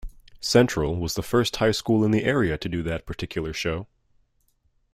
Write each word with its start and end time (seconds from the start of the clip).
Central 0.39 0.95
was 0.95 1.13
the 1.13 1.21
first 1.21 1.55
High 1.57 1.69
school 1.69 2.03
in 2.03 2.09
the 2.09 2.23
area 2.23 2.57
to 2.57 2.67
do 2.67 2.81
that 2.81 3.05
particular 3.05 3.53
show. 3.53 3.85